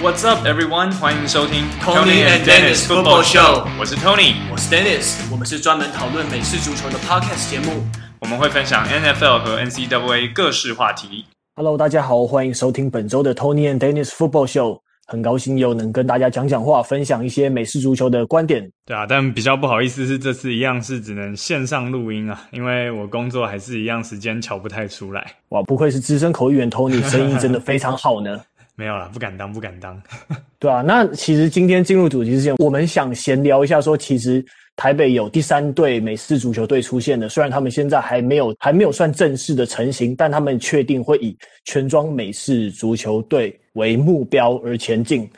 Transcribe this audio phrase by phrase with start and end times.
[0.00, 0.92] What's up, everyone？
[0.92, 3.66] 欢迎收听 Tony and Dennis Football Show。
[3.80, 5.16] 我是 Tony，我是 Dennis。
[5.28, 7.82] 我们是专门讨论美式足球的 Podcast 节目。
[8.20, 11.24] 我们会分享 NFL 和 NCAA 各式话题。
[11.56, 14.78] Hello，大家好，欢迎收听本周的 Tony and Dennis Football Show。
[15.08, 18.70] 很高兴又能跟大家讲讲话，分享一些美式足球的观点。
[18.86, 25.26] 对啊，但比较不好意思是这次一样是只能线上录音啊，因为我工作还是一样时间瞧不太出来。
[25.48, 28.38] 哇，不愧是资深口译员 Tony，声音真的非常好呢。
[28.78, 30.00] 没有啦，不敢当，不敢当。
[30.60, 34.44] 对啊，那其实今天进入主题之前，我们想闲聊一下，说其实
[34.76, 37.28] 台北有第三队美式足球队出现的。
[37.28, 45.28] 虽然他们现在还没有还没有算正式的成型，但他们确定会以全装美式足球队为目标而前进。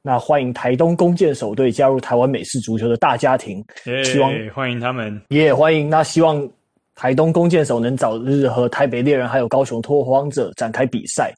[0.00, 3.64] 那欢迎台东弓箭手队加入台湾美式足球的大家庭，
[4.04, 5.90] 希望欢迎他们，也欢迎。
[5.90, 6.48] 那希望
[6.94, 11.34] 台东弓箭手能早日和台北猎人还有高雄拓荒者展开比赛。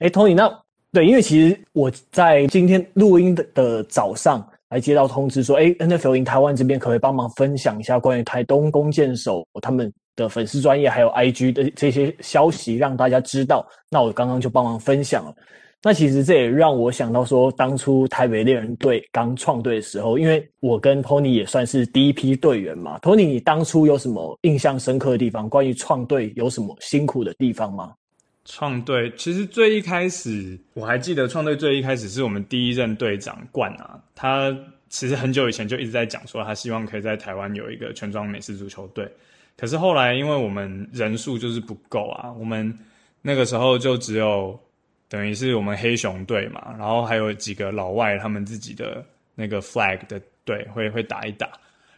[0.00, 0.52] 哎，Tony，那。
[0.92, 13.66] 对，因为其实我在今天录音的的早上来接到通知说，哎，NFL in 台湾这边可不可以帮忙分享一下关于台东弓箭手他们的粉丝专业还有 IG 的这些消息，让大家知道。
[13.90, 15.34] 那我刚刚就帮忙分享了。
[15.80, 22.98] 那其实这也让我想到说，当初台北猎人队刚创队的时候，因为我跟 Tony 也算是第一批队员嘛。
[22.98, 25.48] Tony，你当初有什么印象深刻的地方？
[25.48, 27.92] 关于创队有什么辛苦的地方吗？
[28.50, 34.50] 创队其实最一开始，我还记得创队最一开始是我们第一任队长冠啊，他
[34.88, 39.06] 其实很久以前就一直在讲说，他希望可以在台湾有一个全装美式足球队。
[39.54, 42.76] 可是后来因为我们人数就是不够啊，我们
[43.20, 44.58] 那个时候就只有
[45.10, 51.50] 等于是我们黑熊队嘛，然后还有几个老外他们自己的那个 flag 的队会会打一打，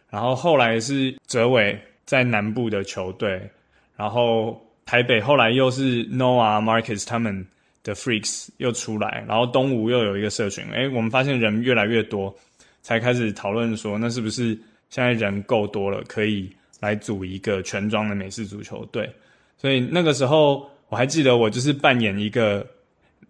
[0.09, 3.49] 然后后来是哲伟在南部的球队，
[3.95, 4.61] 然后。
[4.85, 7.45] 台北后来又是 Noah Marcus 他们
[7.83, 12.35] 的 Freaks 又出来，然后东吴又有一个社群，诶，我们发现人越来越多，
[12.81, 14.57] 才开始讨论说，那是不是
[14.89, 19.09] 现在人够多了，可以来组一个全装的美式足球队？
[19.57, 22.65] 所以那个时候我还记得，我就是扮演一个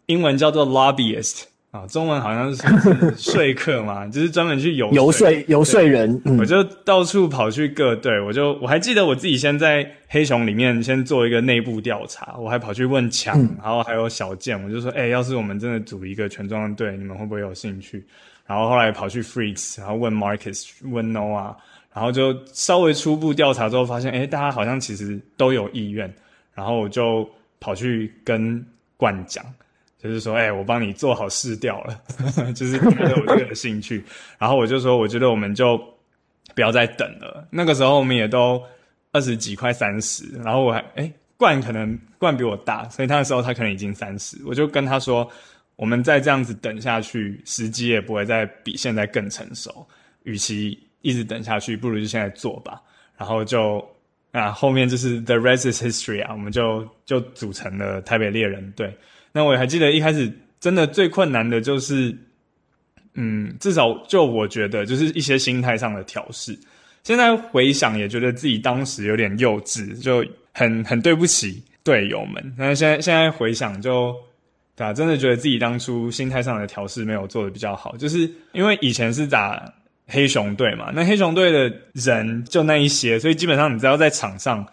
[0.07, 1.43] 英文叫做 Lobbyist。
[1.71, 6.21] 啊，中文好像是 说客嘛，就是专门去游游说游说人。
[6.37, 18.05] 我就到处跑去各队，我就我还记得我自己先在黑熊里面先做一个内部调查，我还跑去问强，然后还有小健，我就说，哎、欸，要是我们真的组一个全装的队，你们会不会有兴趣？
[18.45, 21.55] 然后后来跑去 Freaks，然后问 Marcus，问 Noah，
[21.93, 26.13] 然后就稍微初步调查之后发现，哎、欸，大家好像其实都有意愿，
[26.53, 27.25] 然后我就
[27.61, 28.61] 跑去跟
[28.97, 29.41] 冠讲。
[30.01, 32.01] 就是说，哎、我帮你做好试调了，
[32.55, 34.03] 就是觉得我这个有兴趣，
[34.39, 35.77] 然后我就说，我觉得我们就
[36.55, 37.47] 不要再等了。
[37.51, 38.61] 那个时候我们也都
[39.11, 45.29] 二十几快三十，然后我还，哎、欸，冠可能冠比我大，所以那时候他可能已经三十，我就跟他说，
[45.75, 49.87] 我们再这样子等下去，时机也不会再比现在更成熟，
[50.23, 52.81] 与其一直等下去，不如就现在做吧。
[53.17, 53.87] 然后就
[54.31, 58.95] 啊，后面就是 The rest is history 啊，我们就就组成了台北猎人队。
[59.33, 62.15] 那我还记得一开始真的最困难的就是，
[63.13, 66.57] 嗯，至少就我觉得就是一些心态上的调试。
[67.03, 72.53] 现在回想也觉得自己当时有点幼稚，就很很对不起队友们。
[72.57, 74.15] 那现在现在回想就，
[74.75, 79.73] 对啊，真的觉得自己当初心态上的调试没有做的比较好，就是因为以前是打
[80.11, 84.65] 黑熊队嘛，那黑熊队的人就那一些，所以基本上你只要在场上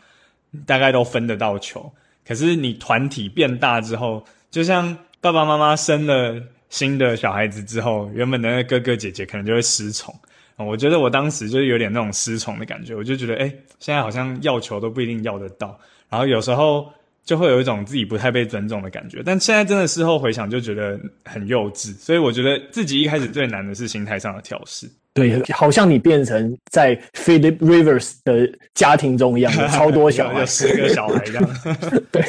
[0.67, 1.91] 大概都分得到球。
[2.27, 10.15] 可是你团体变大之后，就像爸爸妈妈生了新的小孩子之后，原本的哥哥姐姐可能就会失宠。
[10.57, 15.79] 我觉得我当时就是有点那种失宠的感觉，我就觉得，诶，现在好像要球都不一定要得到，
[16.09, 16.93] 然后有时候
[17.25, 19.23] 就会有一种自己不太被尊重的感觉。
[19.25, 21.95] 但现在真的事后回想，就觉得很幼稚。
[21.95, 24.91] 所以我觉得自己一开始最难的是心态上的调试。
[25.19, 31.51] 对，好像你变成在 Philip Rivers 的家庭中一样， 超多小孩，十个小孩这样。
[32.13, 32.23] 对。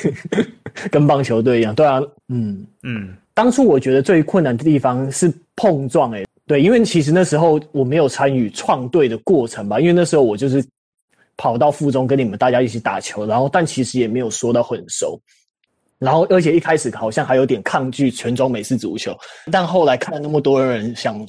[0.91, 1.99] 跟棒球队一样，对啊，
[2.29, 3.13] 嗯嗯。
[3.33, 10.63] 当初我觉得最困难的地方是碰撞，诶，对，因为其实那时候我没有参与创队的过程吧，因为那时候我就是
[11.35, 15.19] 跑到附中跟你们大家一起打球，然后但其实也没有说到很熟，
[15.97, 19.17] 然后而且一开始好像还有点抗拒全中美式足球，
[19.51, 21.25] 但后来看了那么多人想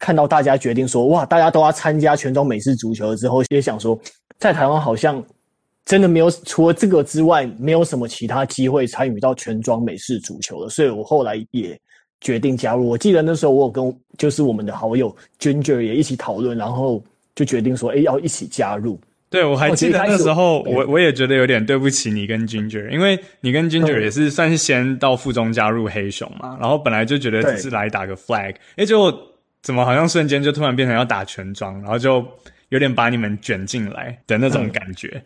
[0.00, 3.96] 看到大家决定说哇，大家都要参加全装美式足球之后，也想说
[4.38, 5.24] 在台湾好像。
[5.86, 10.68] 真的没有，除了这个之外，没有什么其他机会参与到全装美式足球了。
[10.68, 11.76] 所以我后来也
[12.20, 12.86] 决定加入。
[12.86, 17.02] 我记得那时候我有跟就是我们的好友 Ginger 也一起讨论，然后
[17.34, 19.00] 就决定说，哎，要一起加入。
[19.30, 29.10] 对，我还记得那时候，我我也觉得有点对不起你跟 Ginger，因为你跟 Ginger 也是算是先到附中加入黑熊嘛，然后本来就觉得只是来打个 flag，哎，结果
[29.62, 32.26] 怎么好像瞬间就突然变成要打全装，然后就
[32.70, 35.22] 有点把你们卷进来的那种感觉，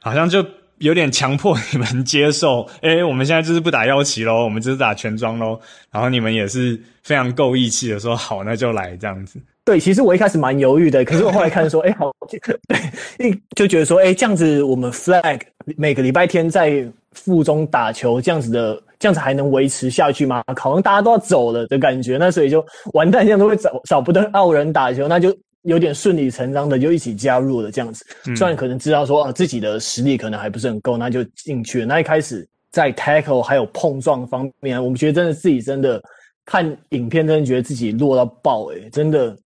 [0.00, 0.44] 好像就
[0.78, 9.38] 有点强迫你们接受， 哎，我们现在就是不打腰旗喽，我们就是打全装喽，然后你们也是非常够义气的说好，那就来这样子。
[9.62, 12.10] 对，其实我一开始蛮犹豫的，可是我后来看说， 哎，好，
[13.18, 15.40] 对， 就觉得说，哎，这样子我们 flag
[15.76, 20.44] 每个礼拜天在附中打球，这样子的，这样子还能维持下去吗？
[20.56, 28.06] 好像大家都要走了的感觉，那所以就完蛋，这样都会找找不到澳人打球，那就有点顺理成章的就一起加入了这样子。
[28.28, 31.86] 嗯、虽然可能知道说啊自己的实力可能还不是很够，那就进去了。
[31.86, 36.00] 那一开始在 tackle 还有碰撞方面，我们觉得真的自己真的
[36.44, 39.36] 看影片，真的觉得自己弱到爆，诶真的。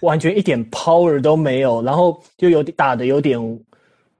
[0.00, 3.40] 完全一点 power 都没有，然后就有点打的有点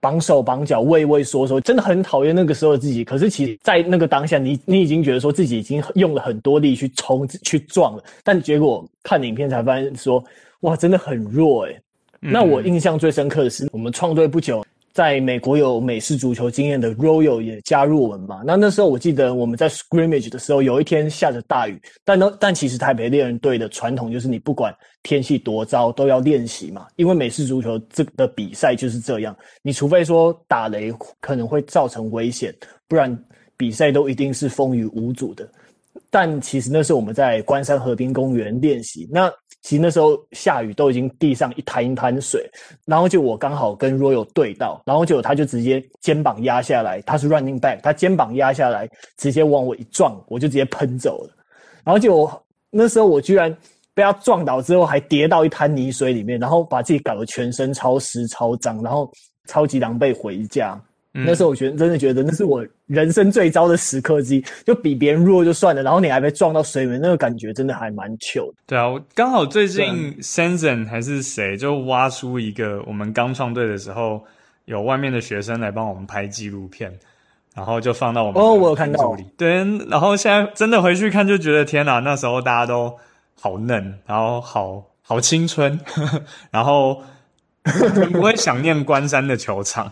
[0.01, 3.05] 绑手绑脚、畏畏缩缩，真的很讨厌那个时候的自己。
[3.05, 10.23] 可是其实，在那个当下，你你已经觉得说自己已经用了很多力去冲、去撞了，但结果看影片才发现说，
[10.61, 11.81] 哇，真的很弱诶、
[12.21, 14.65] 那我印象最深刻的是，我们创队不久。
[14.97, 18.41] 在美国有美式足球经验的 Royal 也加入我们嘛？
[18.47, 30.91] 那那时候我记得我们在 scrimmage 的时候，有一天下着大雨，但呢，但其实台北猎人队的传统就是你不管天气多糟都要练习嘛，因为美式足球这个比赛就是这样，你除非说打雷
[31.21, 32.55] 可能会造成危险，
[32.89, 33.15] 不然
[33.55, 35.47] 比赛都一定是风雨无阻的。
[36.11, 39.31] 但其实那时候我们在关山河滨公园练习，那
[39.67, 42.49] 其实那时候下雨，都已经地上一滩一滩水，
[42.85, 51.35] 然后就我刚好跟 Royal 对到，然后就他就直接肩膀压下来，他是 running back，他肩膀压下来，直接往我一撞，我就直接喷走了，
[51.83, 53.53] 然后就我那时候我居然
[53.93, 59.11] 被他撞倒之后还跌到一滩泥水里面，然后把自己搞得全身超湿超脏，然后
[59.49, 60.81] 超级狼狈回家。
[61.25, 68.55] 那时候我觉得真的觉得那是我人生最糟的时刻之一，就比别人弱就算了，然后你还被撞到水里，那个感觉真的还蛮糗的。
[68.67, 74.23] 对啊，我刚好最近 Sensen 还是谁就挖出一个我们刚创队的时候，
[74.67, 76.93] 有外面的学生来帮我们拍纪录片，
[77.55, 79.17] 然后就放到我们哦，我有看到。
[79.37, 82.95] 对，然后现在真的回去看就觉得天哪，那时候大家都
[83.41, 85.79] 好嫩，然后好好青春，
[86.51, 87.03] 然后
[88.13, 89.91] 不会想念关山的球场。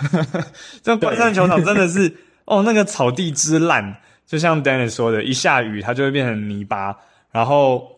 [0.82, 2.12] 这关山球场真的是
[2.44, 3.96] 哦，那个草地之烂，
[4.26, 6.96] 就像 Dennis 说的，一下雨它就会变成泥巴，
[7.30, 7.88] 然后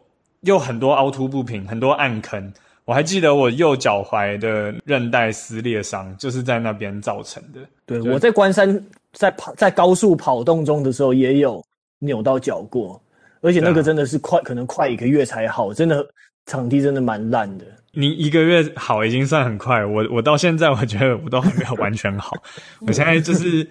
[0.41, 2.53] 又很多凹凸不平，很多暗坑。
[2.85, 7.61] 我还记得我右脚踝的韧带撕裂伤，就是在那边造成的。
[7.87, 8.79] 对，我在关山
[9.13, 11.65] 在跑在高速跑动中的时候也有
[11.99, 13.01] 扭到脚过，
[13.41, 16.07] 而且那个真的是快，可能快一个月才好，真的
[16.45, 17.65] 场地真的蛮烂的。
[17.95, 22.37] 你一个月好已经算很快，我我到现在我觉得我都还没有完全好。
[22.87, 23.67] 我现在就是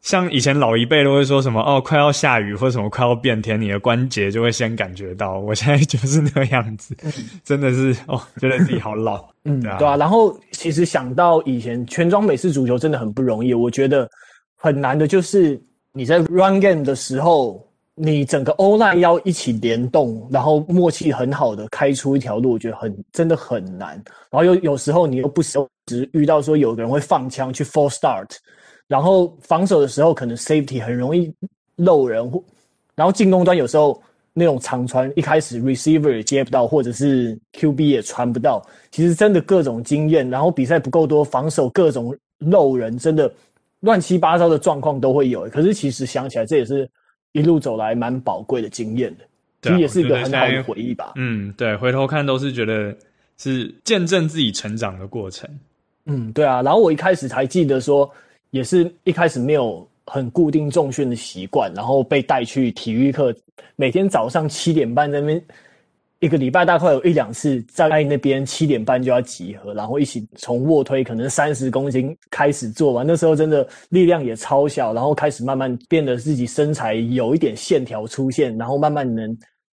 [0.00, 5.38] 像以前老一辈都会说什么哦，快要下雨或者什么快要变天，你的关节就会先感觉到。
[5.38, 6.96] 我现在就是那个样子，
[7.44, 9.24] 真的是哦，觉得自己好老。
[9.44, 9.78] 嗯，对啊。
[9.78, 14.08] 对啊，然后其实想到以前全装美式足球真的很不容易，我觉得
[14.56, 15.60] 很难的就是
[15.92, 17.66] 你在 run game 的时候。
[17.96, 23.90] 你整个 O-line 要一起联动，然后默契很好的开出一条路，我觉得很真的很难。
[24.30, 25.58] 然后有有时候你又不时
[26.12, 28.28] 遇到说有个人会放枪去 false start，
[28.88, 31.32] 然后防守的时候可能 safety 很容易
[31.76, 32.28] 漏人，
[32.96, 38.60] 然后进攻端有时候那种长传一开始 receiver 也接不到，或者是 QB 也传不到，
[38.90, 43.32] 其实真的各种经验，然后比赛不够多，防守各种漏人，真的
[43.80, 45.48] 乱七八糟的状况都会有。
[45.50, 46.90] 可是其实想起来这也是。
[47.34, 49.24] 一路走来蛮宝贵的经验的，
[49.60, 51.12] 其实也是一个很好的回忆吧。
[51.16, 52.96] 嗯，对，回头看都是觉得
[53.38, 55.50] 是见证自己成长的过程。
[56.06, 56.62] 嗯，对啊。
[56.62, 58.08] 然后我一开始才记得说，
[58.50, 63.34] 也是一开始没有很固定重训的习惯，然后被带去体育课，
[63.74, 65.44] 每天早上七点半在那边。
[66.24, 73.06] 一个礼拜大概有一两次在那边七点半就要集合，然后一起从卧推可能三十公斤开始做完。
[73.06, 79.36] 那时候真的力量也超小，然后开始慢慢变得自己身材有一点线条出现，然后慢慢能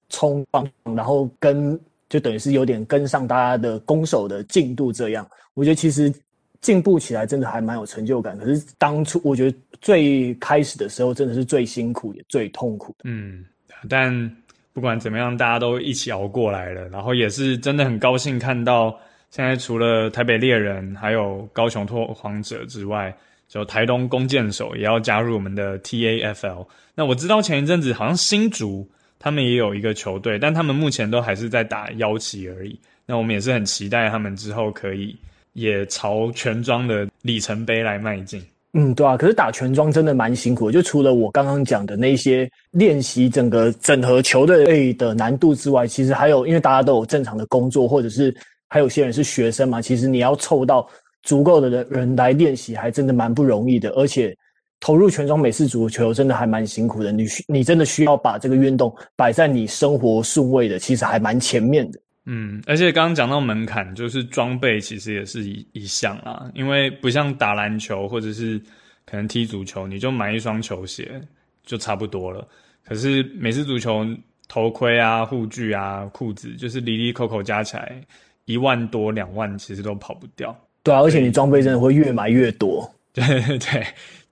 [0.10, 4.94] 冲棒，然后跟就等于是有点跟上大家的攻守的进度。
[4.94, 6.14] 这样我觉得其实
[6.62, 8.38] 进步起来真的还蛮有成就感。
[8.38, 13.06] 可是当初我觉得最开始的时候真的是最辛苦也最痛苦的。
[13.06, 13.44] 嗯，
[13.90, 14.32] 但。
[14.75, 18.94] 不管怎么样，大家都一起熬过来了，然后也是真的很高兴看到，
[19.32, 23.15] 现在除了台北猎人还有高雄拓荒者之外，
[23.48, 26.67] 就台东弓箭手也要加入我们的 TAFL。
[26.94, 28.86] 那我知道前一阵子好像新竹
[29.17, 32.77] 他们也有一个球队，但他们目前都还是在打腰旗而已。
[33.05, 35.15] 那我们也是很期待他们之后可以
[35.53, 38.46] 也朝全装的里程碑来迈进。
[38.77, 48.36] 嗯，对啊，可是打全装真的蛮辛苦的，就除了我刚刚讲的那些练习整个整合球队的难度之外，其实还有，因为大家都有正常的工作，或者是
[48.67, 50.86] 还有些人是学生嘛，其实你要凑到
[51.24, 53.89] 足够的人人来练习，还真的蛮不容易的。
[53.91, 54.36] 而且
[54.82, 62.00] 投入全装美式足球真的还蛮辛苦的，你需你真的需要把这个运动摆在你生活顺位的，其实还蛮前面的。
[62.27, 68.60] 嗯，而且刚刚讲到门槛，就是装备其实也是一一项啊，因为不像打篮球或者是
[69.05, 71.22] 可能踢足球，你就买一双球鞋
[71.63, 72.48] 就差不多了。
[72.84, 74.03] 可是美式足球
[74.48, 78.01] 头盔啊、护具啊、裤子，就是里里扣扣加起来
[78.46, 80.55] 一万多两万，其实都跑不掉。
[80.82, 82.91] 对啊，而且你装备真的会越买越多。
[83.13, 83.86] 对 对对，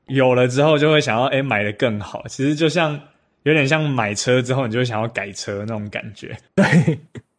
[0.07, 2.23] 有了之后就会想要哎买得更好。
[2.27, 2.99] 其实就像
[3.43, 6.35] 有点像买车之后，你就会想要改车那种感觉。
[6.55, 6.65] 对。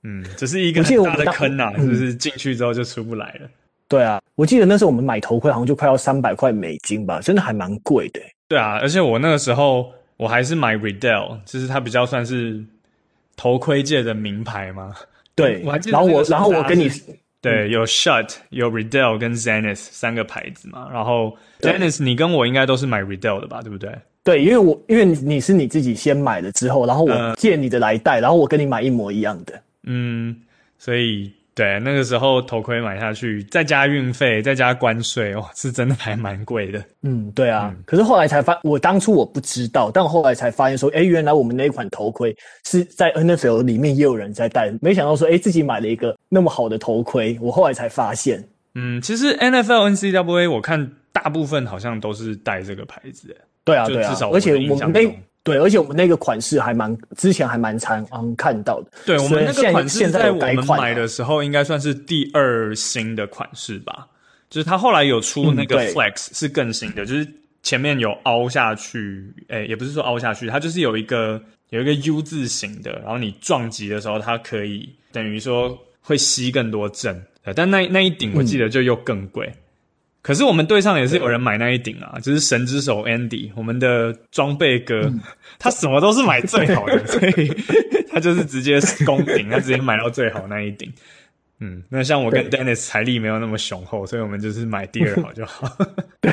[0.05, 3.47] 嗯，这是一个很大的坑啊，是不是进去之后就出不来了？
[3.47, 3.51] 嗯。
[3.87, 8.21] 对啊，我记得那时候我们买头盔好像就快要三百块美金吧，真的还蛮贵的。
[8.49, 12.65] 对啊，而且我那个时候我还是买 Riddell，就是它比较算是
[13.37, 14.95] 头盔界的名牌嘛。
[15.35, 15.99] 对，我还记得。
[15.99, 16.91] 然后我，然后我跟你
[17.41, 20.89] 对，有 Schutt，有 Riddell 跟 Zenith 三个牌子嘛。
[20.91, 23.61] 然后 Zenith 你跟我应该都是买 Riddell 的吧？
[23.61, 23.95] 对不对？
[24.25, 29.61] 对，因为我因为你是你自己先买了之后，然后我借你的来戴，呃，然后我跟你买一模一样的。
[29.85, 30.35] 嗯，
[30.79, 36.83] 所以对那个时候头盔买下去，再加运费，再加关税，哦，是真的还蛮贵的。
[37.03, 37.73] 嗯，对啊。
[37.73, 48.43] 嗯、可是后来才发，我当初我不知道，但我后来才发现说，哎，原来我们那一款头盔是在 NFL 里面也有人在戴，没想到说，哎，自己买了一个那么好的头盔，我后来才发现。
[48.75, 53.37] 嗯，其实 NFL、NCAA 我看大部分好像都是戴这个牌子。
[53.65, 55.09] 对啊，对啊，而且我们那。
[55.45, 58.91] 对，而且我们那个款式还蛮之前还蛮常常看到的。
[59.07, 64.09] 对，我们那个款式在我们买的时候应该算是第二新的款式吧。
[64.49, 67.29] 就是它后来有出那个 Flex 是更新的，嗯、就是
[67.63, 77.21] 前面有凹下去，诶，也不是说凹下去，它就是有一个有一个 U 字形的，然后你撞击的时候，它可以等于说会吸更多震。
[77.55, 79.47] 但那那一顶我记得就又更贵。
[79.47, 79.59] 嗯
[80.25, 85.21] 可是我们队上也是有人买那一顶啊，就是神之手 Andy，我们的装备哥，嗯，
[85.59, 87.53] 他什么都是买最好的， 所以
[88.09, 90.91] 他就是直接攻顶， 他直接买到最好那一顶。
[91.61, 95.69] 嗯，那像我跟 Dennis 财力没有那么雄厚，所以我们就是买第二好就好。
[96.23, 96.33] 对，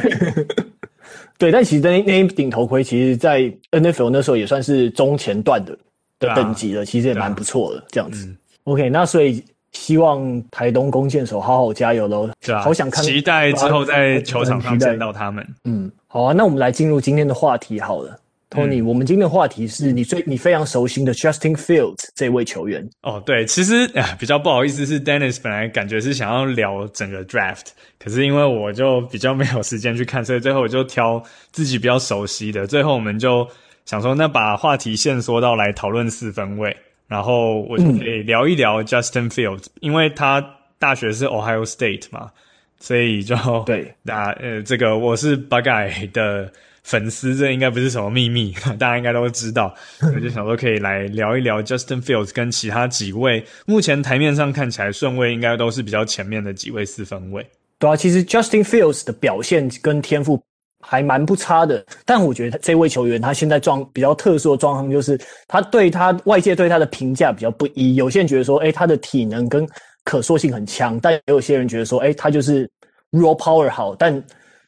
[1.38, 5.78] 对，但其实那那一顶头盔，其实在 NFL 那时候也算是中前段的
[6.18, 8.38] 的等级了，其实也蛮不错的，啊，这样子，嗯。
[8.64, 9.44] OK，那所以。
[9.72, 12.30] 希望台东弓箭手好好加油喽！
[12.42, 15.46] 是啊，好想看，期待之后在球场上见到他们。
[15.64, 18.18] 嗯，好啊，那我们来进入今天的话题好了。
[18.50, 22.86] Tony，、嗯、我们今天的话题是你最你非常熟悉的 Justin Fields 这位球员。
[23.02, 31.24] 哦，对，其实啊比较不好意思，是 Dennis 本来感觉是想要聊整个 Draft，可是因为我就比较没有时间去看， 所以最后我就挑
[31.54, 32.68] 自己比较熟悉的。
[32.68, 33.48] 最后我们就
[33.86, 36.76] 想说，那把话题线缩到来讨论四分卫。
[37.12, 40.42] 然后我就可以聊一聊 Justin Fields，嗯，因为他
[40.80, 42.32] 大学是 Ohio State 嘛，
[42.80, 46.50] 所以就对， 那呃，这个我是 Bugeye 的
[46.84, 49.76] 粉丝，这应该不是什么秘密， 大家应该都知道。
[50.02, 57.46] 我就想说可以来聊一聊 Justin Fields 跟其他几位目前台面上看起来顺位应该都是比较前面的几位四分位。
[57.78, 60.42] 对啊，其实 Justin Fields 的表现跟天赋。
[60.82, 67.96] 还蛮不差的，但我觉得这位球员他现在状比较特殊的状况就是，他对他外界对他的评价比较不一。
[67.96, 69.68] 有些人觉得说，哎，他的体能跟
[70.04, 72.70] 可塑性很强，但也有些人觉得说，哎，他就是
[73.12, 74.24] raw power 好，但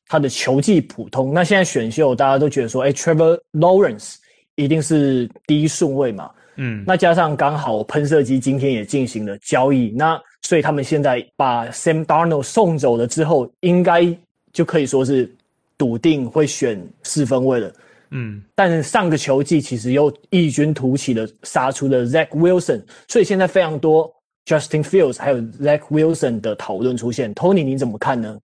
[0.08, 1.34] 他的球技普通。
[1.34, 4.15] 那现在选秀大家都觉得说，哎，Trevor Lawrence
[4.55, 14.05] 一定是第一顺位嘛，嗯，那加上刚好喷射机今天也进行了交易，那所以他们现在把 Sam Darnold 送走了之后，应该
[14.51, 15.34] 就可以说是。
[15.77, 17.74] 笃定会选四分卫的，
[18.12, 24.10] 嗯，但上个球季其实又异军突起的杀出了 Zach Wilson，所以现在非常多
[24.46, 27.34] Justin Fields 还有 Zach Wilson 的讨论出现。
[27.36, 28.38] Tony 你怎么看呢？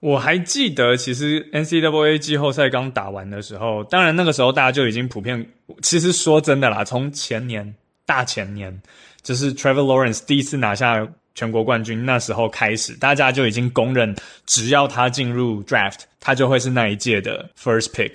[0.00, 5.46] 我还记得，其实 NCAA 季后赛刚打完的时候，当然那个时候大家就已经普遍，
[5.80, 8.82] 其实说真的啦，从前年大前年，
[9.22, 11.08] 就是 Trevor Lawrence 第一次拿下。
[11.34, 14.14] 全国冠军那时候开始，大家就已经公认，
[14.46, 18.12] 只要他进入 draft，他就会是那一届的 first pick。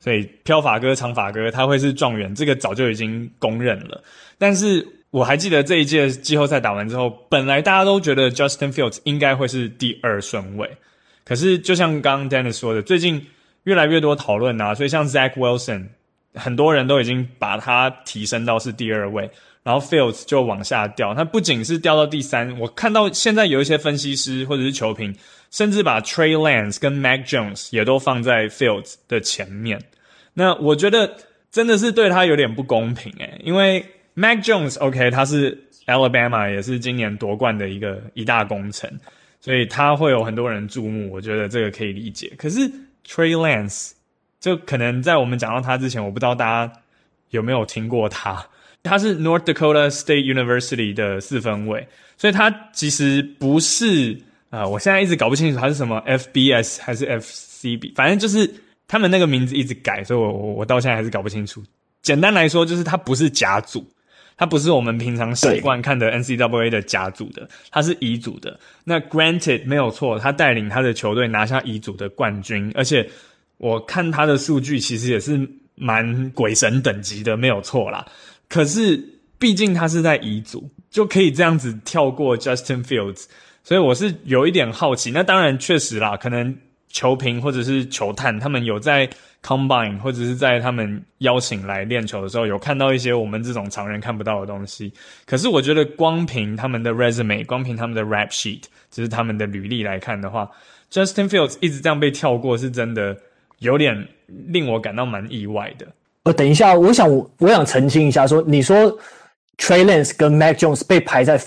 [0.00, 4.02] 所以飘发哥、长发哥他会是状元，这个早就已经公认了。
[4.36, 10.68] 但是我还记得这一届季后赛打完之后，本来大家都觉得 Justin Fields 应该会是第二顺位。
[11.24, 13.24] 可是就像刚刚 Dennis 说的，最近
[13.62, 15.86] 越来越多讨论啊，所以像 Zach Wilson，
[16.34, 19.30] 很多人都已经把他提升到是第二位。
[19.62, 21.14] 然后 Fields 就往下掉。
[21.14, 25.14] 他不仅是掉到第三，我看到现在有一些分析师或者是球评，
[25.50, 29.80] 甚至把 Trey Lance 跟 Mac Jones 也都放在 Fields 的前面。
[30.34, 31.16] 那我觉得
[31.50, 38.90] 真的是对他有点不公平诶，因为 Mac Jones OK，他是 Alabama 也是今年夺冠的一个一大功臣，
[39.40, 42.32] 所以他会有很多人注目，我觉得这个可以理解。
[42.36, 42.60] 可是
[43.06, 43.92] Trey Lance
[44.40, 46.72] 就可能在我们讲到他之前，我不知道大家
[47.30, 48.44] 有没有听过他。
[48.82, 51.86] 他是 North Dakota State University 的四分卫，
[52.16, 54.12] 所以他其实不是
[54.50, 58.52] 啊、呃，我现在一直搞不清楚他是什么 FBS 还是 FCB，反正就是
[58.88, 61.62] 他们那个名字一直改，所以我我我到现在还是搞不清楚。
[62.02, 63.86] 简单来说，就是他不是甲组，
[64.36, 68.58] 他不是我们平常习惯看的 NCAA 的甲组的，他是乙组的。
[68.82, 73.08] 那 Granted 没有错，他带领他的球队拿下乙组的冠军，而且
[73.58, 78.04] 我看他的数据其实也是蛮鬼神等级的，没有错啦。
[78.52, 79.02] 可是，
[79.38, 83.24] 毕竟他是在乙组，就可以这样子跳过 Justin Fields，
[83.64, 85.10] 所以我是有一点好奇。
[85.10, 86.54] 那当然，确实啦，可能
[86.90, 89.08] 球评或者是球探他们有在
[89.42, 94.92] Combine 或者是在他们邀请来练球的时候，有看到一些我们这种常人看不到的东西。
[95.24, 100.50] 可是，我觉得光凭他们的 Resume，光凭他们的 Rap Sheet，就是他们的履历来看的话
[100.92, 103.16] ，Justin Fields 一直这样被跳过，是真的
[103.60, 105.86] 有点令我感到蛮意外的。
[106.24, 108.98] 呃，等一下，我想我想澄清一下说，说你说
[109.58, 111.38] Trey Lance 跟 Mac Jones 被排在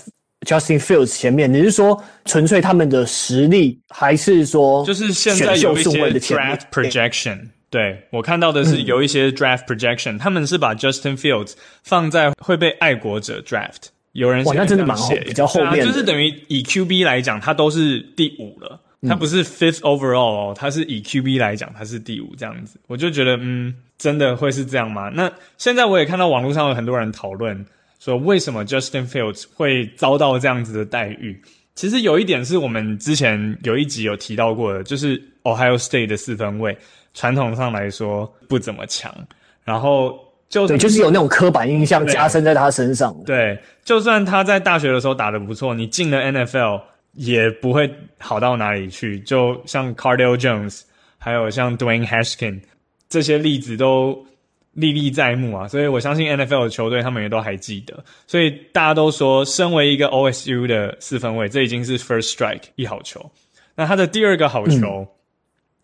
[0.46, 7.48] Justin Fields 前面，你是说纯粹他们的实力，还是说就是现在有一些 Draft Projection？
[7.70, 18.80] 对，我看到的是有一些 Draft Projection，、嗯、他们是把 Justin Fields 放在会被爱国者 Draft，有人写哇，那真的蛮后比较后面、啊，就是等于以 QB 来讲，他都是第五了。
[19.02, 22.80] 他不是 fifth overall 哦，他是以 QB 来讲，他是第五这样子。
[22.86, 25.10] 我就觉得，嗯，真的会是这样吗？
[25.12, 27.64] 那现在我也看到网络上有很多人讨论
[28.00, 31.40] 说，为什么 Justin Fields 会遭到这样子的待遇？
[31.74, 36.76] 其实有一点是我们之前有一集有提到过的，就是 Ohio State 的四分卫
[37.12, 39.14] 传统上来说不怎么强，
[39.62, 43.14] 然后就对，就是有那种刻板印象加深在他身上。
[43.26, 46.80] 对，就算他在大学的时候打得不错，你进了 NFL。
[47.16, 50.82] 也不会好到哪里去，就像 Cardale Jones，
[51.18, 52.60] 还有像 Dwayne Haskins
[53.08, 54.24] 这些例子都
[54.72, 63.30] 历历在目啊，所以我相信 NFL 的球队他们也都还记得，所以大家都说，身为一个 OSU 的四分卫，这已经是 First Strike 一好球。
[63.74, 65.08] 那他的第二个好球，嗯、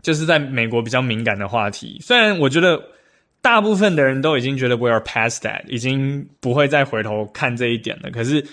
[0.03, 2.79] 就是在美国比较敏感的话题，虽然我觉得
[3.41, 8.47] 大部分的人都已经觉得 We are past that，已经不会再回头看这一点了，可是。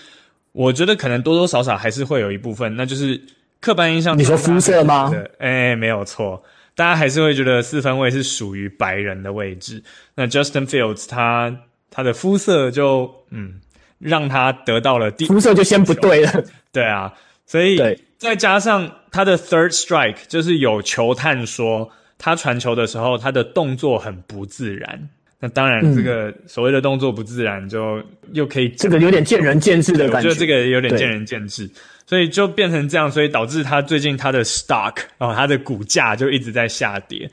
[0.52, 3.20] 我觉得可能多多少少还是会有一部分，那就是
[3.60, 4.18] 刻板印象。
[4.18, 5.12] 你说肤色吗？
[5.38, 6.42] 哎，没有错，
[6.74, 9.82] 大家还是会觉得四分卫是属于白人的位置。
[10.14, 11.56] 那 Justin Fields 他
[11.90, 13.60] 他的肤色就嗯，
[13.98, 16.44] 让他得到了第肤色就先不对了。
[16.72, 17.12] 对啊，
[17.46, 17.78] 所以
[18.18, 25.08] 再加上他的 third strike，就是有球探说他传球的时候他的动作很不自然。
[25.42, 27.98] 那当然，这个所谓的动作不自然，就
[28.32, 30.18] 又可以、嗯、这个有点见仁见智的感觉。
[30.18, 31.66] 我觉得这个有点见仁见智，
[32.06, 37.30] 所以就变成这样，所以导致他最近他的 stock 哦，他的股价就一直在下跌。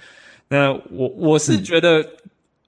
[0.48, 2.02] 那我我是觉得，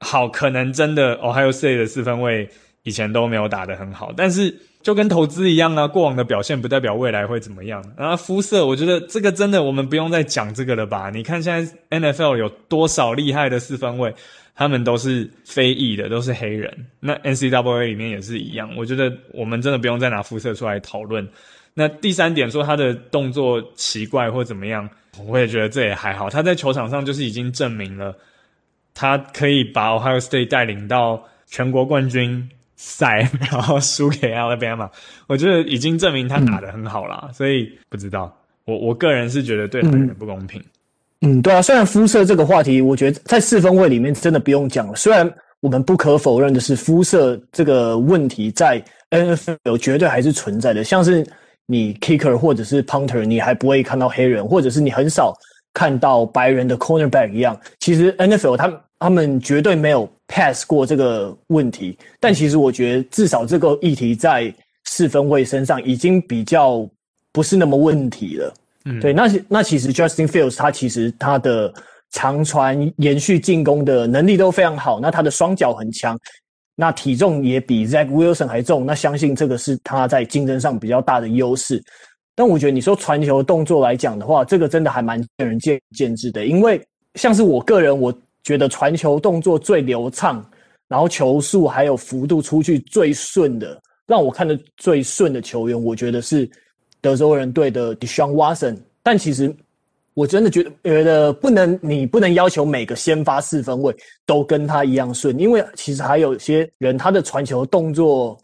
[0.01, 2.49] 好，可能真的 Ohio State 的四分卫
[2.83, 7.81] 以前都没有打得很好，但是就跟投资一样啊，过往的表现不代表未来会怎么样。
[7.97, 11.09] 然后肤色，我觉得这个真的我们不用再讲这个了吧？
[11.09, 14.13] 你看现在 NFL 有多少厉害的四分卫？
[14.59, 16.69] 他们都是非裔的，都是黑人。
[16.99, 18.69] 那 NCAA 里面也是一样。
[18.75, 21.25] 我觉得我们真的不用再拿肤色出来讨论。
[21.73, 24.89] 那第三点说他的动作奇怪或怎么样，
[25.25, 26.29] 我也觉得这也还好。
[26.29, 28.13] 他在球场上就是已经证明了，
[28.93, 34.89] 他可以把 Ohio State 带领到全国冠军赛，然后输给 Alabama。
[35.27, 37.29] 我觉得已经证明他打得很好啦。
[37.33, 40.61] 所以不知道，我我个人是觉得对他有点不公平。
[41.21, 44.95] 嗯，对啊，虽然肤色这个话题，我觉得在四分卫里面真的不用讲了。
[44.95, 45.29] 虽然
[45.59, 50.81] 我们不可否认的是，肤色这个问题在 NFL 绝对还是存在的。
[50.81, 51.27] 像是
[51.65, 55.33] 你 kicker 或者是 punter，你还不会看到黑人，或者是你很少
[55.73, 57.59] 看到白人的 cornerback 一样。
[57.81, 61.97] 其实 NFL 他他们绝对没有 pass 过这个问题。
[62.21, 64.53] 但其实我觉得，至少这个议题在
[64.85, 66.89] 四分卫身上已经比较
[67.33, 68.53] 不是那么问题了。
[68.85, 71.73] 嗯，对，那那其实 Justin Fields 他其实他的
[72.11, 76.17] 长传延续进攻的能力都非常好，那他的双脚很强，
[76.75, 81.83] 那体重也比 Zach Wilson 还重，那相信这个是他在竞争上比较大的优势。
[82.35, 86.81] 但我觉得你说传球动作来讲的话，这个真的还蛮见仁见见智的，因为
[87.15, 90.43] 像是我个人，我觉得传球动作最流畅，
[90.87, 96.49] 然后球速还有幅度出去最顺的，让我看的最顺的球员，我觉得是
[97.01, 98.77] 德州人队的 Deshaun Watson。
[99.03, 99.55] 但其实
[100.13, 108.37] 我真的觉得，觉得不能，你不能要求每个先发四分卫都跟他一样顺，因为其实还有些人他的传球动作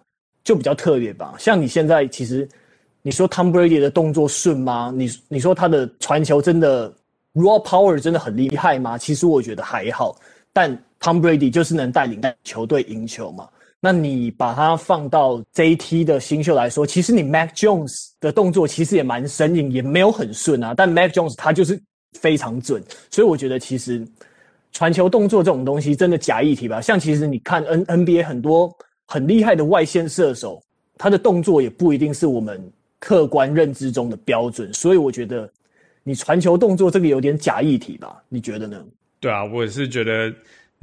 [0.43, 1.35] 就比较特别吧。
[1.37, 2.47] 像你现在其实
[3.01, 4.93] 你说 Tom Brady 的动作顺吗？
[4.95, 6.89] 你你说他的传球真的
[7.33, 8.97] raw power 真的很厉害吗？
[8.97, 10.15] 其实我觉得还好，
[10.51, 10.77] 但。
[11.01, 13.47] Tom Brady 就是能带领球队赢球嘛？
[13.85, 20.73] 那你把它放到 J T 的新秀来说，其实你 Mac Jones 的动作其实也蛮生硬，也没有很顺啊。
[20.75, 21.79] 但 Mac Jones 他就是
[22.13, 24.03] 非常准，所以我觉得其实
[24.71, 26.81] 传球动作这种东西真的假议题吧。
[26.81, 30.59] 像其实你看 N NBA 很多很厉害的外线射手，
[30.97, 32.59] 他的动作也不一定是我们
[32.97, 34.73] 客观认知中的标准。
[34.73, 35.47] 所以我觉得
[36.01, 38.19] 你传球动作这个有点假议题吧？
[38.29, 38.83] 你觉得呢？
[39.19, 40.33] 对啊，我也是觉得。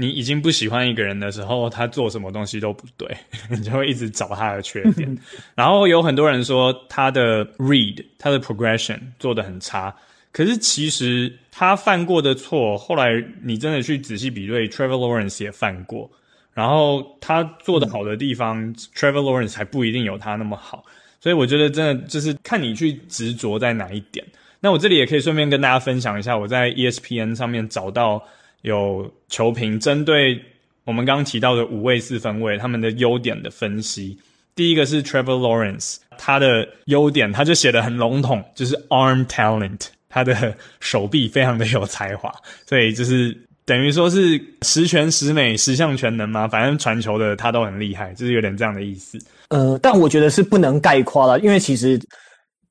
[0.02, 3.08] 你已经不喜欢一个人的时候，他做什么东西都不对，
[3.48, 5.16] 你就会一直找他的缺点。
[5.54, 9.94] 然后有很多人说他的 read，他的 progression 做得很差，
[10.32, 16.10] 可是其实他犯过的错，后来你真的去仔细比对，Trevor Lawrence 也犯过。
[16.52, 20.84] 然后他做得好的地方，嗯，Trevor Lawrence 还不一定有他那么好。
[21.20, 24.26] 所以我觉得真的就是看你去执着在哪一点。
[24.58, 28.20] 那我这里也可以顺便跟大家分享一下，我在 ESPN 上面找到。
[28.62, 30.40] 有球评针对
[30.84, 34.18] 我们刚刚提到的五位四分卫他们的优点的分析。
[34.54, 42.34] 第一个是 Trevor Lawrence，他的优点他就写得很笼统，就是 arm talent，他的手臂非常的有才华，
[42.66, 46.48] 所以就是等于说是十全十美、十项全能嘛。
[46.48, 49.18] 反正传球的他都很厉害，就是有点这样的意思。
[49.48, 52.00] 呃，但我觉得是不能概括了，因为其实。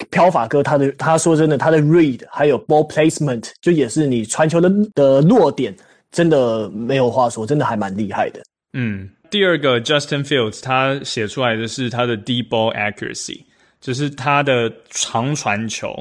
[0.10, 5.76] 飘法哥，他的他说真的，他的 read 还有 ball placement，就也是你传球的的落点，
[6.12, 8.42] 真的没有话说，真的还蛮厉害的。
[8.74, 13.42] 嗯，第二个 Justin Fields，他写出来的是他的 deep ball accuracy，
[13.80, 15.94] 就是他的长传球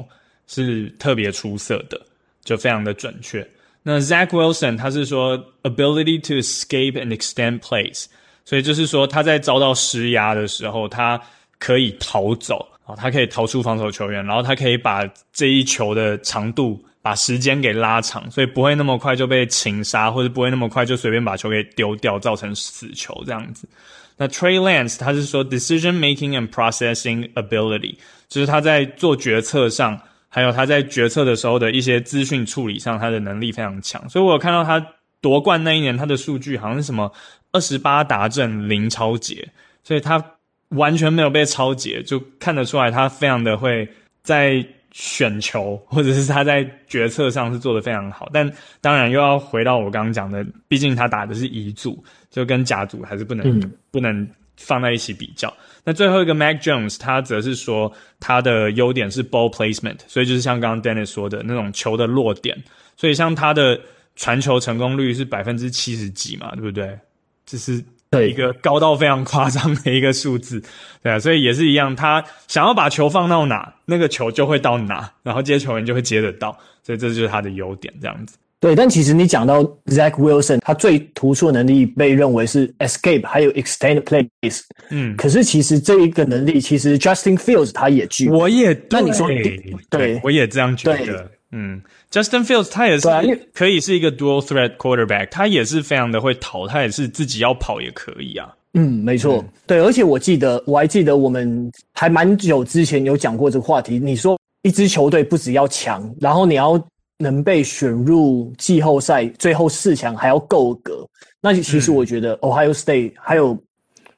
[0.46, 2.00] 是特别出色的，
[2.44, 3.46] 就非常的准确。
[3.82, 8.06] 那 Zach Wilson 他是说 ability to escape and extend plays，
[8.44, 11.20] 所以就是说他在遭到施压的时候，他
[11.58, 12.66] 可以逃走。
[12.96, 23.68] 他可以逃出防守球员，然后他可以把这一球的长度、把时间给拉长，所以不会那么快就被擒杀，或者不会那么快就随便把球给丢掉，造成死球这样子。
[24.16, 27.96] 那 Trey Lance 他是说 decision making and processing ability，
[28.28, 29.98] 就是他在做决策上，
[30.28, 34.08] 还有他在决策的时候的一些资讯处理上，他的能力非常强。
[34.08, 34.84] 所以我有看到他
[35.20, 37.10] 夺冠那一年，他的数据好像是什么
[37.52, 39.48] 二十八达阵零抄截，
[39.82, 40.24] 所以他。
[40.70, 43.88] 完全没有被超解，就看得出来他非常的会
[44.22, 48.28] 在选球，或者是他在决策上是做的非常好。
[48.32, 55.52] 但当然又要回到我刚刚讲的，毕竟他打的是乙组，就跟甲组还是不能、嗯、不能放在一起比较。
[55.84, 62.56] 那最后一个 Mac Jones，他则是说他的优点是 ball placement，所以就是像刚刚 Dennis 说的那种球的落点。
[62.96, 63.80] 所以像他的
[64.14, 66.96] 传球成功率是百分之七十几嘛，对不对？
[67.44, 67.84] 就是。
[68.10, 70.60] 对，一个高到非常夸张的一个数字，
[71.00, 76.50] 对啊，所以也是一样，他想要把球放到哪，那个球就会到哪，然后接球员就会接得到，
[76.82, 78.36] 所以这就是他的优点，这样子。
[78.58, 88.32] 对，但其实你讲到 Zach Wilson，他最突出的能力被认为是 escape，还有 extend plays，嗯，可是其实这一个能力，其实 Justin Fields 他也具备。
[88.32, 91.80] 我也，那你说对，对，我也这样觉得，嗯。
[92.10, 93.08] Justin Fields 他也是
[93.54, 98.52] 可以是一个 dual threat quarterback，他也是非常的会逃，他也是自己要跑也可以啊。
[98.74, 103.98] 嗯，没错，嗯、对，而且我记得我还记得我们还蛮久之前有讲过这个话题。
[103.98, 106.82] 你说一支球队不只要强，然后你要
[107.18, 111.06] 能被选入季后赛最后四强，还要够格。
[111.40, 113.56] 那其实我觉得 Ohio State、嗯、还有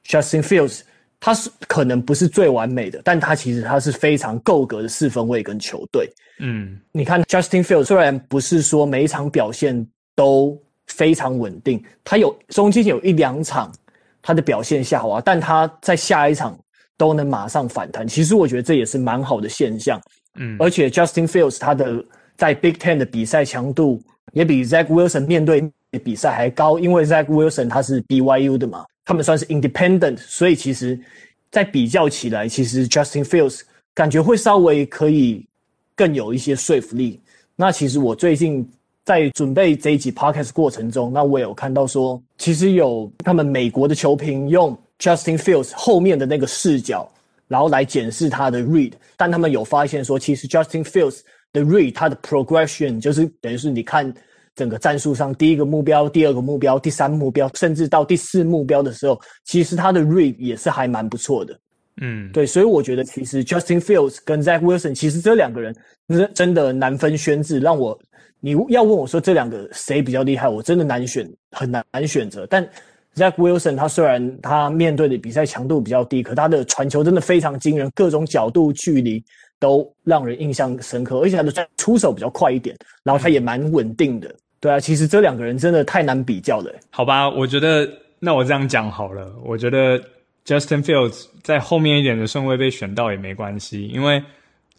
[0.07, 0.81] Justin Fields。
[1.25, 6.11] 他是可能不是最完美的，但他其实他是非常够格的四分卫跟球队。
[6.39, 13.71] 嗯，你看 Justin Fields 虽然不是说每一场表现都非常稳定，他有中间有一两场
[14.21, 16.59] 他的表现下滑，但他在下一场
[16.97, 18.05] 都能马上反弹。
[18.05, 20.01] 其实我觉得这也是蛮好的现象。
[20.37, 22.03] 嗯，而且 Justin Fields 他的
[22.35, 25.71] 在 Big Ten 的比赛强度也比 Zach Wilson 面对
[26.03, 28.83] 比赛还高，因为 Zach Wilson 他是 BYU 的嘛。
[29.05, 30.99] 他们算是 independent，所以其实，
[31.51, 33.61] 在比较起来，其实 Justin Fields
[33.93, 35.45] 感觉会稍微可以
[35.95, 37.19] 更有一些说服力。
[37.55, 38.67] 那其实我最近
[39.05, 47.11] 在准备这一集 podcast 过程中，那我有看到说，其实有他们美国的球评用 Justin Fields 后面的那个视角，
[47.47, 51.19] 然后来检视他的 read，但他们有发现说，其实 Justin Fields
[51.51, 54.11] 的 read，他的 progression 就是等于是你看
[54.55, 61.59] 整个战术上第一个目标、第二个目标、第三目标，甚至到第四目标的时候，其实他的 read 也是还蛮不错的。
[62.01, 65.75] 嗯，对，所以我觉得其实 Justin Fields 跟 Zach Wilson 其实这两个人
[66.07, 67.97] 真真的难分轩轾，让我
[68.39, 72.47] 你要问我说这两个谁比较厉害，我真的难选，很难难选择。
[72.49, 72.67] 但
[73.15, 79.23] Zach Wilson 他虽然他面对的比赛强度比较低，可他的传球真的非常惊人，各种角度、距离
[79.59, 84.33] 都让人印象深刻，而且他的出手比较快一点，然后他也蛮稳定的。
[84.63, 86.73] 对啊，其实这两个人真的太难比较了。
[86.89, 87.85] 好吧，我觉得
[88.19, 90.01] 那我这样讲好了，我觉得。
[90.45, 94.21] Justin Fields 在后面一点的顺位被选到也没关系，因为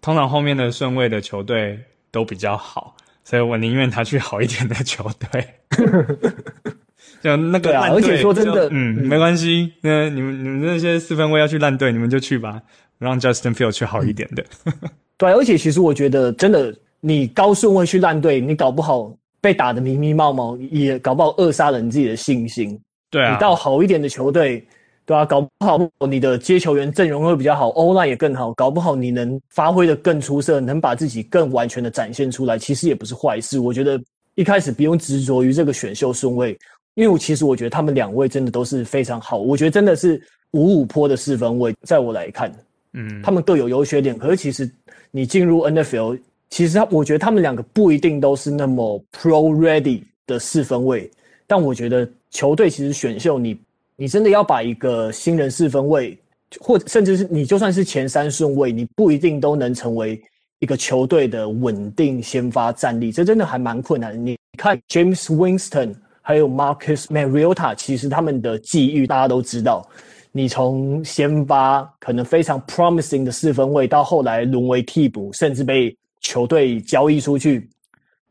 [0.02, 2.94] 通常后面的顺位的球队都比较好，
[3.24, 5.42] 所以我宁愿他去好一点的球队。
[7.24, 9.72] 就那个烂队，而且说真的，嗯，没关系。
[9.80, 12.60] 那你们你们那些四分卫要去烂队，你们就去吧，
[12.98, 14.44] 让 Justin Fields 去好一点的。
[15.16, 22.80] 对，而且其实我觉得，真的，你高顺位去烂队，你搞不好被打得迷迷茫茫，也搞不好扼杀了你自己的信心。
[23.10, 24.66] 对啊，你到好一点的球队。
[25.04, 25.78] 对啊，搞不好
[26.08, 33.58] 你的接球员阵容会比较好，O-line 也更好，搞不好你能发挥的更出色，能把自己更完全的展现出来，其实也不是坏事。
[33.58, 34.02] 我觉得
[34.34, 36.58] 一开始不用执着于这个选秀顺位，
[36.94, 40.18] 因为我其实我觉得他们两位真的都是非常好，我觉得真的是
[40.52, 42.50] 五五坡的四分位，在我来看，
[42.94, 44.16] 嗯，他们各有优缺点。
[44.16, 44.66] 可是其实
[45.10, 46.18] 你进入 NFL，
[46.50, 51.10] 其实他我觉得他们两个不一定都是那么 Pro Ready 的四分卫，
[51.46, 53.58] 但我觉得球队其实选秀你。
[53.96, 56.18] 你真的要把一个新人四分卫，
[56.58, 60.20] 或甚至是你就算是前三顺位，你不一定都能成为
[60.58, 64.26] 一个球队的稳定先发战力，这真的还蛮困难。
[64.26, 69.88] 你看 James Winston 还有 Marcus Mariota，其实他们的际遇大家都知道。
[70.32, 77.70] 你从先发可能非常 promising 的四分卫，到后来沦为替补，甚至被球队交易出去。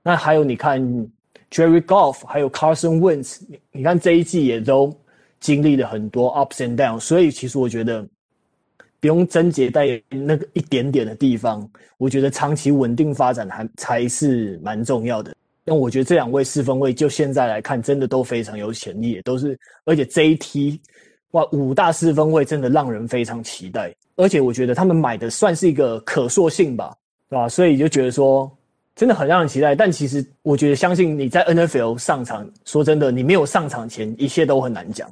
[0.04, 0.80] 那还有你看
[1.50, 4.94] Jerry Golf，还有 Carson Wentz，你你看这一季也都。
[5.44, 8.02] 经历了很多 ups and downs，所以其实我觉得
[9.02, 11.70] 不用纠结在那个一点点的地方。
[11.98, 15.36] 我觉得长期稳定发展还才是蛮重要的。
[15.66, 20.80] 但我觉得这两位四分卫就现在来看，真的都非常有潜力，都是而且这一梯
[21.32, 23.94] 哇五大四分卫真的让人非常期待。
[24.16, 26.96] 而且我觉得他们买的算是一个可塑性吧，
[27.34, 27.50] 对吧？
[27.50, 28.50] 所以就觉得说
[28.96, 29.74] 真的很让人期待。
[29.74, 35.10] 但其实我觉得相信你在 NFL 上场，说真的，你没有上场前，一切都很难讲。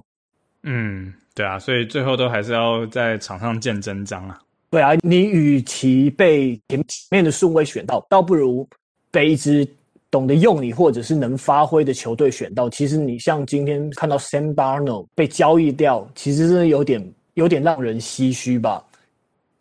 [0.62, 4.40] 嗯，对啊，所以最后都还是要在场上见真章啊。
[4.70, 8.70] 对啊，你与其被前面的顺位选到，倒不如
[9.10, 9.68] 被一支
[10.12, 12.70] 懂得用你或者是能发挥的球队选到。
[12.70, 17.04] 其实你像今天看到 Sam Darnold 被交易掉，其实是有点
[17.34, 18.86] 有点让人唏嘘吧。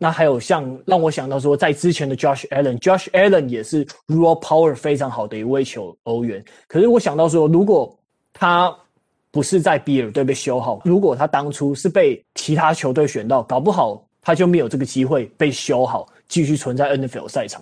[0.03, 6.43] 那还有像让我想到说，在之前的 Josh Allen，Josh Allen 也是 Raw Power 非常好的一位球员。
[6.67, 7.95] 可是我想到说，如果
[8.33, 8.75] 他
[9.29, 10.81] 不是在比尔队被修好。
[10.83, 17.61] 如果他当初是被其他球队选到，搞不好他就没有这个机会被修好，继续存在 NFL 赛场。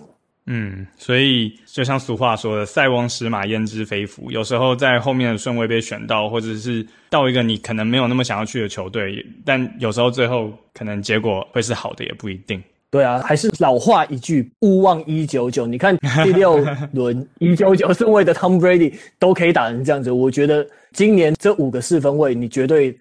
[0.52, 4.28] 嗯，所以就像俗话说的“塞翁失马，焉知非福”。
[4.32, 12.60] 有时候在后面的顺位被选到，或者是到一个你可能没有那么想要去的球队，但有时候最后可能结果会是好的，也不一定。
[12.90, 15.64] 对啊，还是老话一句，勿忘一九九。
[15.64, 16.58] 你看第六
[16.92, 20.66] 轮一九九顺位的 Tom Brady 都可以打成这样子，我觉得。
[20.92, 22.92] 今年这五个四分位，你绝对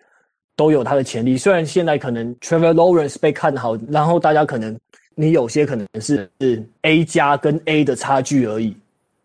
[0.56, 1.36] 都有他的潜力。
[1.36, 4.78] 虽然现在可能 Trevor Lawrence 被看好，然后大家可能
[5.20, 8.74] 你有些可能是是 A 加跟 A 的差距而已。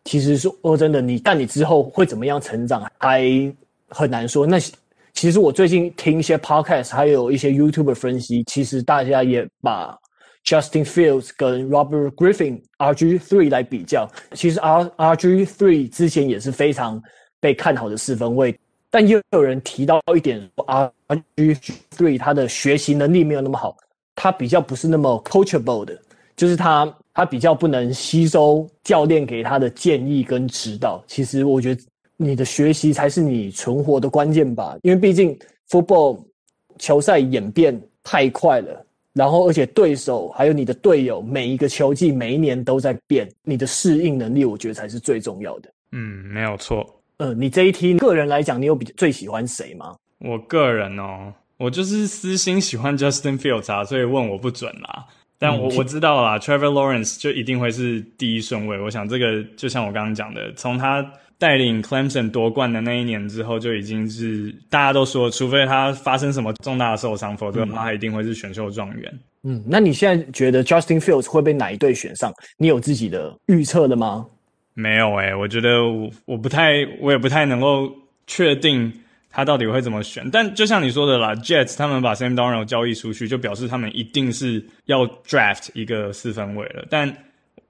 [0.04, 3.22] 其实说真的，你但你之后会怎么样成长，还
[3.88, 4.46] 很难说。
[4.46, 4.58] 那
[5.12, 9.96] 其实我最近听一些 Podcast，还有一些 YouTube 分析，其实大家也把
[10.44, 13.18] Justin Fields 跟 Robert Griffin R.G.
[13.18, 14.10] Three 来比较。
[14.32, 15.46] 其实 R R.G.
[15.46, 17.00] Three 之前也是非常。
[17.40, 20.94] 被看好的四分卫，但又有人提到一点说
[21.36, 23.76] ，RG3 他的学习能力没有那么好，
[24.14, 25.98] 他比较不是那么 coachable 的，
[26.36, 31.02] 就是他他比较不能吸收教练给他的建议跟指导。
[31.06, 31.82] 其实我觉得
[32.16, 35.36] 你的学习才是你存活的关键吧，因为毕竟
[35.68, 36.18] football
[36.78, 45.70] 球赛演变太快了，然后而且对手还有你的队友每一个球季每一年都在变，你的适应能力我觉得才是最重要的。
[45.92, 46.84] 嗯，没有错。
[47.18, 49.94] 呃，你这一题个人来讲，你有比最喜欢谁吗？
[50.18, 55.04] 我个人哦，我就是私心喜欢 Justin Fields 啊，所以问我不准啦。
[55.38, 58.80] 但我、嗯、我知道啦，Trevor Lawrence 就一定会是第一顺位。
[58.80, 61.04] 我想这个就像我刚刚讲的，从他
[61.36, 69.20] 带领 Clemson 夺冠的那一年之后，就已经是大家都说，除非他发生什么重大的受伤，否则他一定会是选秀状元。
[69.42, 72.32] 嗯，那你现在觉得 Justin Fields 会被哪一队选上？
[72.56, 74.24] 你有自己的预测的吗？
[74.72, 77.92] 没有诶、欸，我觉得我我不太，我也不太能够
[78.26, 78.90] 确定
[79.34, 80.30] 他到底会怎么选。
[80.30, 86.86] 但就像你说的啦，Jets 他们把 Sam Darnold 交易出去，就表示他们一定是要 draft 一个四分卫了。
[86.88, 87.12] 但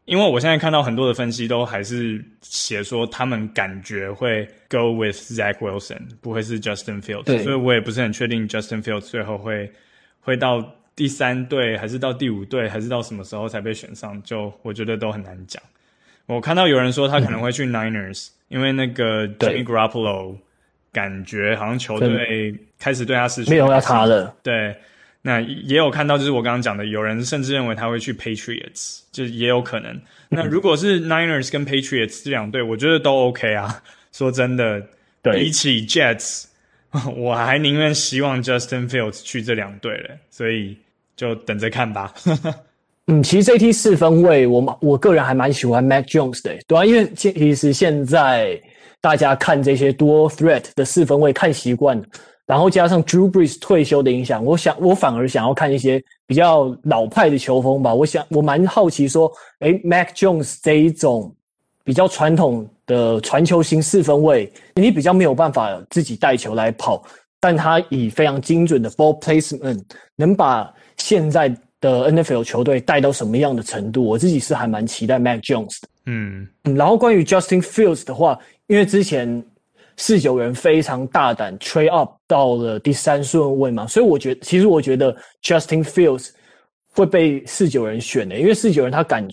[0.05, 9.73] 因为我现在看到很多的分析都还是写说他们感觉会 go with Zach Wilson，不会是 Justin Fields，所以我也不是很确定 Justin Fields 最后会
[10.21, 10.63] 会到
[10.95, 15.63] 第三队，还是到第五队，还是到什么时候才被选上，就我觉得都很难讲。
[16.27, 20.37] 我看到有人说他可能会去 Niners，、嗯、因为那个 Jimmy Garoppolo
[20.95, 24.35] 感觉好像球队开始对他失去，没有要他了。
[24.43, 24.75] 对，
[25.21, 30.01] 那也有看到就是我刚刚讲的，有人甚至认为他会去 Patriots，就也有可能。
[30.29, 33.83] 那如果是 Niners 跟 Patriots 这两队，我觉得都 OK 啊。
[34.13, 34.81] 说真的，
[35.23, 36.45] 比起 Jets，
[37.17, 40.79] 我还宁愿希望 Justin Fields 去这两队了，所以
[41.17, 42.15] 就等着看吧。
[43.09, 48.59] 嗯，其实这梯四分位，我我个人还蛮喜欢 Mac Jones 的，对啊，因为其实现在
[49.05, 52.03] 大家看这些多 threat 的四分卫看习惯，
[52.47, 57.93] 然后加上 Drew Brees 退休的影响，我想我反而想要看一些比较老派的球风吧。
[57.93, 61.31] 我想我蛮好奇说，诶，Mac Jones 这一种
[61.85, 67.05] 比较传统的传球型四分卫，你比较没有办法自己带球来跑，
[67.39, 69.83] 但他以非常精准的 ball placement
[70.17, 71.55] 能把现在。
[71.81, 74.03] 的 NFL 球队带到什么样的程度？
[74.03, 75.89] 我自己是还蛮期待 Mac Jones 的。
[76.07, 79.43] 嗯，然后关于 Justin Fields 的话，因为之前
[79.97, 86.31] 四九人非常大胆 trade up 到了第三顺位嘛，所以我觉得其实我觉得 Justin Fields
[86.93, 89.27] 会被四九人选的，因为四九人他敢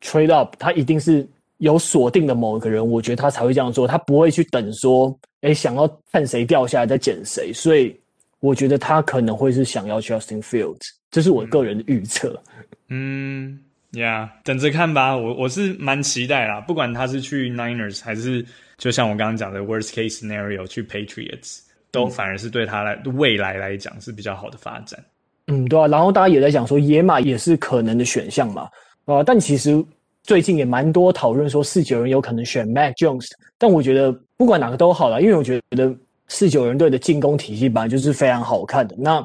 [0.00, 1.26] trade up，他一定是
[1.58, 7.94] 有锁定的某一个人，我觉得他才会这样做，他不会去等说，诶，想要看谁掉下来再捡谁，所以
[8.40, 10.80] 我觉得他可能会是想要 Justin Fields。
[11.10, 12.40] 这是我个人的预测。
[12.88, 13.58] 嗯，呀、
[13.94, 15.16] yeah，等着看吧。
[15.16, 18.44] 我我是蛮期待啦，不管他是去 Niners 还是
[18.76, 25.02] 就像我刚刚讲的 Worst Case Scenario 去 Patriots，都反而是对他来未来来讲是比较好的发展。
[25.46, 25.86] 嗯，对啊。
[25.86, 28.68] 然后大家也在讲说野马也是可能的选项嘛。
[29.04, 29.82] 啊，但其实
[30.22, 35.96] 最近也蛮多讨论说四九人有可能选 Mac Jones，但我觉得不管哪个都好啦，因为我觉得
[36.28, 38.94] 四九人队的进攻体系本来就是非常好看的。
[38.98, 39.24] 那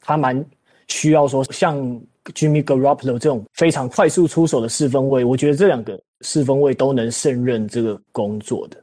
[0.00, 0.44] 他蛮。
[0.88, 1.98] 需要说像
[2.32, 8.78] Jimmy Garoppolo 这种非常快速出手的四分卫，我觉得这两个四分卫都能胜任这个工作的。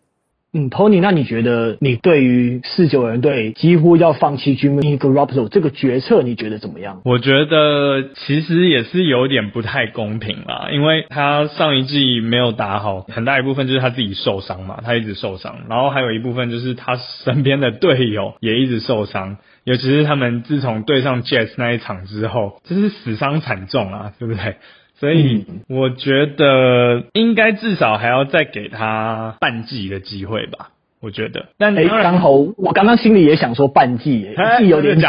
[0.54, 7.01] 嗯，Tony，那你觉得你对于四九人队几乎要放弃 Jimmy Garoppolo 这个决策，你觉得怎么样？
[7.06, 19.38] 我觉得其实也是有点不太公平啦，因为他上一季没有打好，很大一部分就是他自己受伤嘛，他一直受伤，然后还有一部分就是他身边的队友也一直受伤。
[19.63, 24.56] 尤其是他们自从对上 Jazz 那一场之后，就是死伤惨重啊，对不对？
[24.95, 30.69] 所以我觉得应该至少还要再给他半季的机会吧。
[31.02, 35.08] 我觉得，但哎，刚好我刚刚心里也想说半季，一季有点久。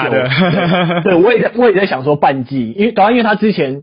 [1.05, 3.83] 对，我也在，我也在想说半季，因为当然，因为他之前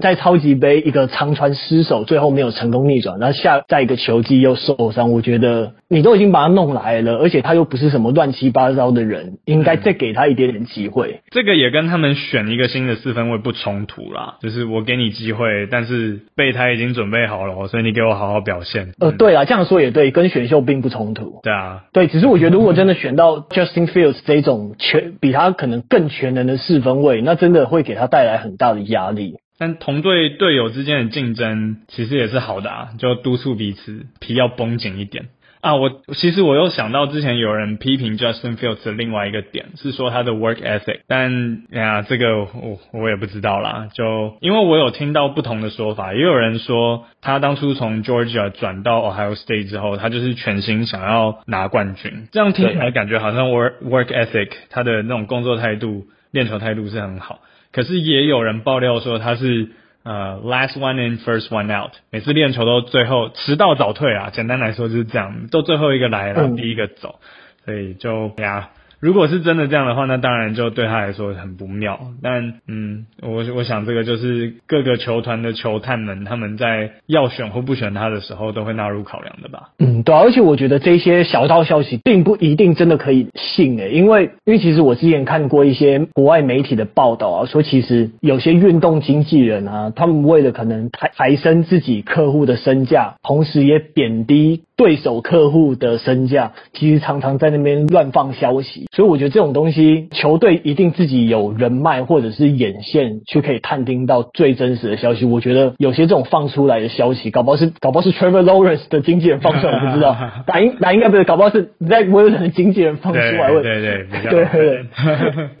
[0.00, 5.12] 在超级杯一个长传失手，最后没有成功逆转，然后下在一个球季又受伤。
[5.12, 11.20] 我觉得你都已经把他弄来了，而且他又不是什么乱七八糟的人，应该再给他一点点机会。
[11.30, 18.92] 这个也跟他们选一个新的四分位不冲突啦，就是我给你机会，但是备胎已经准备好了，所以你给我好好表现。
[19.00, 21.40] 呃，对啊，这样说也对，跟选秀并不冲突。
[21.46, 29.36] 对啊，对，只是我觉得如果真的选到 Justin Fields 这种全比他可能更全能的四分卫，那真的会给他带来很大的压力。
[29.56, 35.26] 但同队队友之间的竞争其实也是好的啊，就督促彼此皮要绷紧一点。
[35.60, 43.88] 啊，我其实我又想到之前有人批评 Justin Fields 的另外一个点是说他的 work ethic，但呀，这个我我也不知道啦。
[43.92, 52.28] 就因为我有听到不同的说法，也有人说他当初从 Georgia 转到 Ohio State 之后，他就是全心想要拿冠军。
[52.30, 57.40] 这样听起来感觉好像 work work ethic 他的那种工作态度、练球态度是很好。
[57.72, 59.70] 可是也有人爆料说他是。
[60.06, 67.16] 呃、uh，last one in, first one out，每次练球都最后迟到早退啊，简单来说就是这样，都最后一个来了，第一个走，
[67.64, 68.70] 所以就呀。
[69.00, 72.00] 如果是真的这样的话，那当然就对他来说很不妙。
[72.22, 79.70] 但嗯，我我想这个就是各个球团的球探们他们在要选或不选他的时候都会纳入考量的吧。
[79.78, 98.86] 嗯，对，而且我觉得这些小道消息并不一定真的可以信诶，因为因为其实我之前看过一些国外媒体的报道啊，说其实有些运动经纪人啊，他们为了可能抬抬升自己客户的身价，同时也贬低对手客户的身价，其实常常在那边乱放消息。
[98.92, 105.24] 所以我觉得这种东西，球队一定自己有人脉或者是眼线，去可以探听到最真实的消息。
[105.24, 110.16] 我觉得有些这种放出来的消息，搞不好是搞不好是 Trevor Lawrence 的经纪人放出来，我不知道。
[110.46, 113.50] 那应那应该不是，搞不好是 Zach Wilson 的经纪人放出来。
[113.50, 114.84] 对对对，对对对，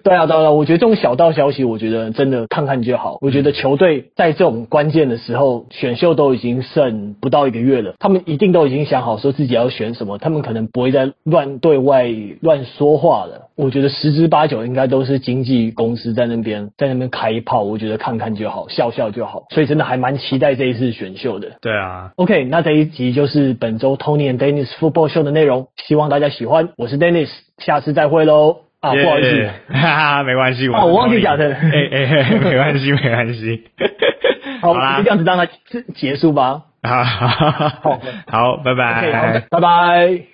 [0.02, 3.18] 对啊，当然，我觉得这种小道消息，我觉得真的看看就好。
[3.20, 12.06] 我觉得球队在这种关键的时候，选秀都已经剩不到一个月了，他们一定都已经想好说自己要选什么，他们可能不会再乱对外
[12.42, 13.48] 乱说话了。
[13.56, 19.44] 我觉得十之八九应该都是经纪公司在那边在那边开炮，我觉得看看就好，笑笑就好。
[19.48, 21.52] 所以真的还蛮期待这一次选秀的。
[21.62, 26.68] 对啊，OK，那这一集就是本周 Tony and Dennis Football Show 的内容，希望大家喜欢。
[26.76, 28.58] 我是 Dennis，下次再会喽。
[28.78, 33.64] 啊，yeah, 不好意思，哈哈，没关系，我、啊、我忘记讲的， 哎哎，没关系，没关系。
[34.60, 35.50] 好，好就这样子让它
[35.94, 36.64] 结束吧。
[36.86, 40.26] 好 好好，好，拜拜，拜拜。